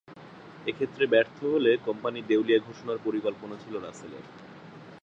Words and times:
এক্ষেত্রে 0.65 1.03
ব্যর্থ 1.07 1.37
হলে 1.45 1.71
কোম্পানি 1.85 2.19
দেউলিয়া 2.21 2.59
ঘোষণার 2.59 2.97
পরিকল্পনা 3.03 3.55
ছিল 3.55 3.73
রাসেলের। 3.79 4.25